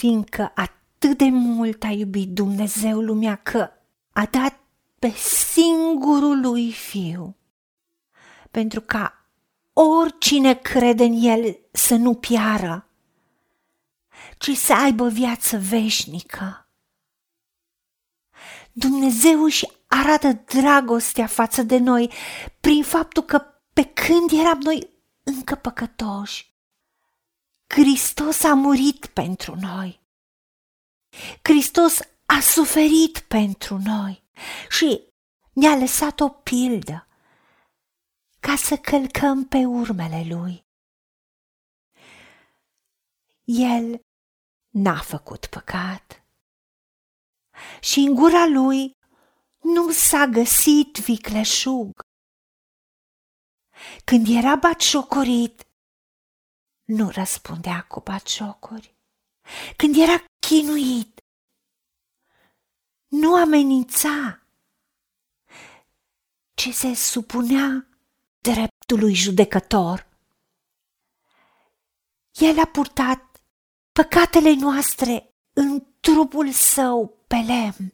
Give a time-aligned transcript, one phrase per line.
[0.00, 3.70] fiindcă atât de mult a iubit Dumnezeu lumea că
[4.12, 4.60] a dat
[4.98, 5.10] pe
[5.52, 7.36] singurul lui fiu,
[8.50, 9.26] pentru ca
[9.72, 12.88] oricine crede în el să nu piară,
[14.38, 16.68] ci să aibă viață veșnică.
[18.72, 22.12] Dumnezeu își arată dragostea față de noi
[22.60, 24.90] prin faptul că pe când eram noi
[25.22, 26.49] încă păcătoși,
[27.72, 30.00] Hristos a murit pentru noi.
[31.42, 34.22] Hristos a suferit pentru noi
[34.68, 35.02] și
[35.52, 37.06] ne-a lăsat o pildă
[38.40, 40.64] ca să călcăm pe urmele Lui.
[43.44, 44.00] El
[44.68, 46.24] n-a făcut păcat
[47.80, 48.96] și în gura Lui
[49.58, 52.00] nu s-a găsit vicleșug.
[54.04, 55.64] Când era batjocorit,
[56.90, 58.94] nu răspundea cu batjocuri.
[59.76, 61.20] Când era chinuit,
[63.06, 64.42] nu amenința,
[66.54, 67.88] ci se supunea
[68.38, 70.06] dreptului judecător.
[72.32, 73.40] El a purtat
[73.92, 77.92] păcatele noastre în trupul său pe lemn,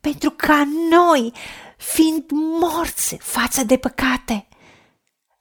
[0.00, 1.32] pentru ca noi,
[1.76, 4.48] fiind morți față de păcate,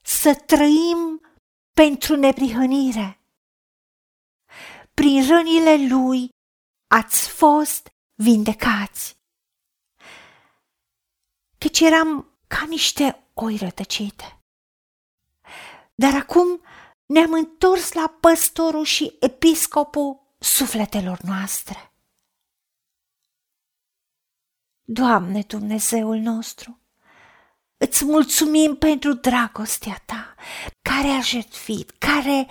[0.01, 1.21] să trăim
[1.85, 3.19] pentru neprihănire.
[4.93, 6.29] Prin rănile lui
[6.87, 9.17] ați fost vindecați.
[11.57, 14.41] Căci eram ca niște oi rătăcite.
[15.95, 16.61] Dar acum
[17.05, 21.93] ne-am întors la păstorul și episcopul sufletelor noastre.
[24.83, 26.79] Doamne Dumnezeul nostru,
[27.81, 30.35] îți mulțumim pentru dragostea ta,
[30.81, 32.47] care a jertfit, care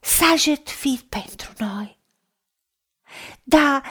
[0.00, 1.98] s-a jertfit pentru noi.
[3.42, 3.82] Da,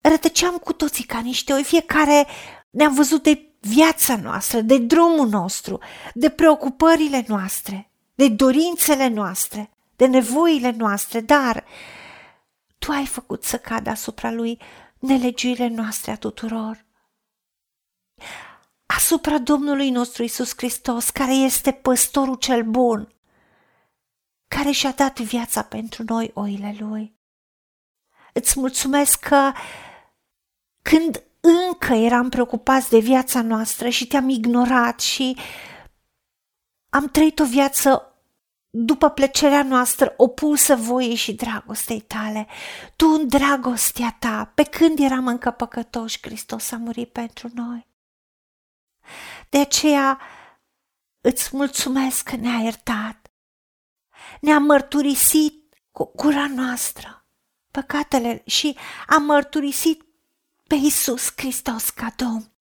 [0.00, 2.26] rătăceam cu toții ca niște oi, fiecare
[2.70, 5.78] ne-am văzut de viața noastră, de drumul nostru,
[6.14, 11.64] de preocupările noastre, de dorințele noastre, de nevoile noastre, dar
[12.78, 14.58] tu ai făcut să cadă asupra lui
[14.98, 16.88] nelegiurile noastre a tuturor.
[19.10, 23.14] Asupra Domnului nostru Isus Hristos, care este păstorul cel bun,
[24.48, 27.16] care și-a dat viața pentru noi, oile lui.
[28.32, 29.52] Îți mulțumesc că
[30.82, 35.36] când încă eram preocupați de viața noastră și te-am ignorat și
[36.88, 38.14] am trăit o viață
[38.70, 42.46] după plăcerea noastră opusă voiei și dragostei tale.
[42.96, 47.89] Tu în dragostea ta, pe când eram încă păcătoși, Hristos a murit pentru noi.
[49.48, 50.20] De aceea
[51.20, 53.30] îți mulțumesc că ne-a iertat.
[54.40, 57.24] Ne-a mărturisit cu gura noastră
[57.70, 60.02] păcatele și a mărturisit
[60.66, 62.52] pe Isus Hristos ca Domn.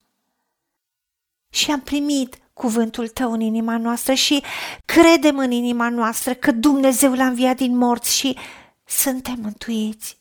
[1.50, 4.44] Și am primit cuvântul tău în inima noastră și
[4.85, 8.38] credem în inima noastră că Dumnezeu l-a înviat din morți și
[8.85, 10.17] suntem mântuiți.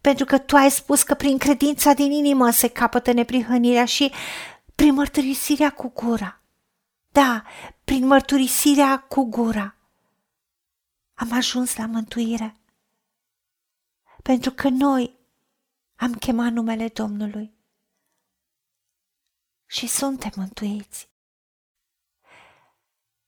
[0.00, 4.12] Pentru că tu ai spus că prin credința din inimă se capătă neprihănirea și
[4.74, 6.40] prin mărturisirea cu gura.
[7.12, 7.44] Da,
[7.84, 9.76] prin mărturisirea cu gura.
[11.14, 12.56] Am ajuns la mântuire.
[14.22, 15.18] Pentru că noi
[15.96, 17.54] am chemat numele Domnului
[19.66, 21.08] și suntem mântuiți.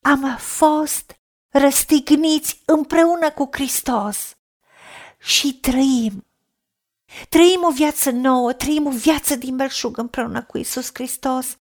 [0.00, 4.36] Am fost răstigniți împreună cu Hristos
[5.18, 6.26] și trăim.
[7.28, 11.58] Trăim o viață nouă, trăim o viață din belșug împreună cu Isus Hristos.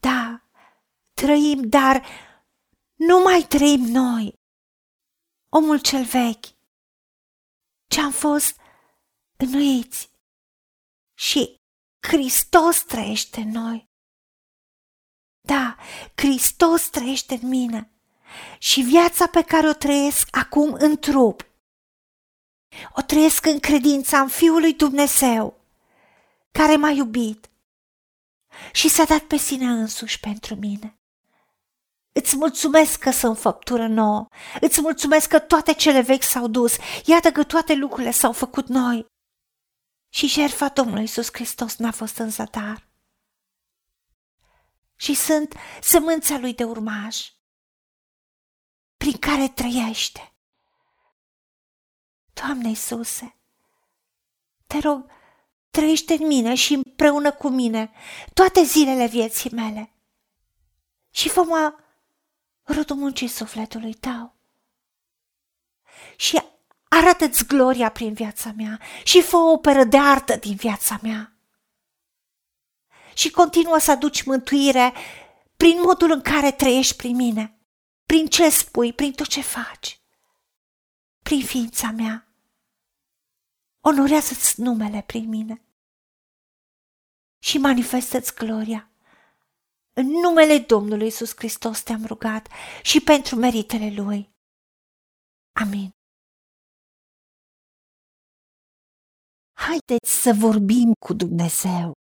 [0.00, 0.48] Da,
[1.14, 2.06] trăim, dar
[2.94, 4.40] nu mai trăim noi.
[5.48, 6.44] Omul cel vechi,
[7.86, 8.56] ce am fost
[9.36, 10.10] înnoiți
[11.14, 11.60] și
[12.00, 13.88] Hristos trăiește în noi.
[15.40, 15.76] Da,
[16.14, 17.92] Hristos trăiește în mine
[18.58, 21.46] și viața pe care o trăiesc acum în trup,
[22.96, 25.60] o trăiesc în credința în Fiul lui Dumnezeu,
[26.50, 27.50] care m-a iubit
[28.72, 30.98] și s-a dat pe sine însuși pentru mine.
[32.12, 34.28] Îți mulțumesc că sunt făptură nouă,
[34.60, 39.06] îți mulțumesc că toate cele vechi s-au dus, iată că toate lucrurile s-au făcut noi
[40.08, 42.88] și jertfa Domnului Iisus Hristos n-a fost în zadar.
[44.96, 47.30] Și sunt sămânța lui de urmaș,
[48.96, 50.33] prin care trăiește.
[52.34, 53.36] Doamne Iisuse,
[54.66, 55.10] te rog,
[55.70, 57.90] trăiește în mine și împreună cu mine
[58.34, 59.92] toate zilele vieții mele
[61.10, 61.74] și fă-mă
[62.62, 64.34] rodul muncii sufletului tău.
[66.16, 66.54] Și arată
[66.88, 71.36] arată-ți gloria prin viața mea și fă o operă de artă din viața mea.
[73.14, 74.92] Și continuă să aduci mântuire
[75.56, 77.58] prin modul în care trăiești prin mine,
[78.06, 80.00] prin ce spui, prin tot ce faci,
[81.28, 82.28] prin ființa mea.
[83.80, 85.62] Onorează-ți numele prin mine
[87.42, 88.90] și manifestă-ți gloria.
[89.92, 92.48] În numele Domnului Isus Hristos te-am rugat
[92.82, 94.32] și pentru meritele Lui.
[95.60, 95.90] Amin.
[99.66, 101.92] Haideți să vorbim cu Dumnezeu,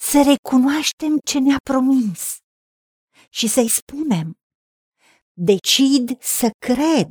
[0.00, 2.36] să recunoaștem ce ne-a promis
[3.30, 4.38] și să-i spunem,
[5.32, 7.10] decid să cred